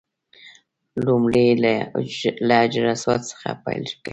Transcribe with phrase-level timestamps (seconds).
[1.05, 1.73] لومړی له
[2.61, 4.09] حجر اسود څخه پیل کوي.